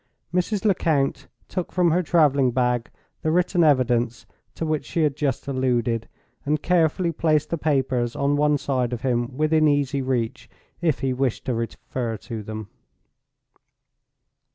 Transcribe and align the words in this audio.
Mrs. 0.33 0.65
Lecount 0.65 1.27
took 1.47 1.71
from 1.71 1.91
her 1.91 2.01
traveling 2.01 2.49
bag 2.49 2.89
the 3.21 3.29
written 3.29 3.63
evidence 3.63 4.25
to 4.55 4.65
which 4.65 4.83
she 4.83 5.03
had 5.03 5.15
just 5.15 5.47
alluded, 5.47 6.07
and 6.43 6.63
carefully 6.63 7.11
placed 7.11 7.51
the 7.51 7.57
papers 7.59 8.15
on 8.15 8.35
one 8.35 8.57
side 8.57 8.93
of 8.93 9.01
him, 9.03 9.37
within 9.37 9.67
easy 9.67 10.01
reach, 10.01 10.49
if 10.81 11.01
he 11.01 11.13
wished 11.13 11.45
to 11.45 11.53
refer 11.53 12.17
to 12.17 12.41
them. 12.41 12.67